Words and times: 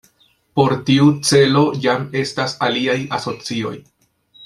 Por 0.59 0.73
tiu 0.87 1.09
celo 1.33 1.63
jam 1.83 2.09
estas 2.25 2.57
aliaj 2.71 2.99
asocioj. 3.19 3.77